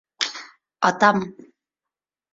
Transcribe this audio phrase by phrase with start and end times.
[0.89, 1.21] Атам!